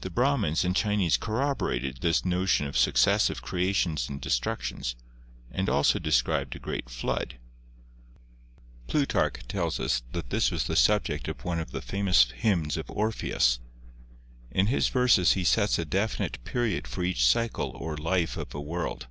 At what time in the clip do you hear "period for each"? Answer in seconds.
16.44-17.26